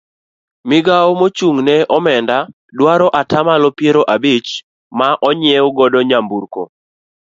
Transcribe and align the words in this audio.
Migawo 0.69 1.09
mochung' 1.19 1.61
ne 1.65 1.73
weche 1.79 1.89
onenda 1.97 2.37
dwaro 2.77 3.07
atamalo 3.21 3.67
piero 3.77 4.01
abich 4.15 4.49
ma 4.97 5.07
onyiew 5.27 5.67
godo 5.77 5.99
nyamburko. 6.09 6.63